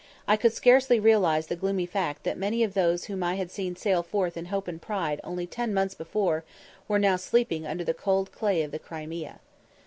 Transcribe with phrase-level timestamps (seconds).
[0.27, 3.75] I could scarcely realise the gloomy fact that many of those whom I had seen
[3.75, 6.43] sail forth in hope and pride only ten months before
[6.87, 9.39] were now sleeping under the cold clay of the Crimea.